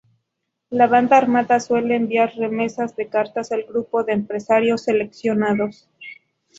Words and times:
La 0.71 0.87
banda 0.87 1.15
armada 1.15 1.59
suele 1.59 1.95
enviar 1.95 2.33
remesas 2.35 2.95
de 2.95 3.07
cartas 3.07 3.51
al 3.51 3.65
grupo 3.65 4.03
de 4.03 4.13
empresarios 4.13 4.81
seleccionados. 4.85 5.87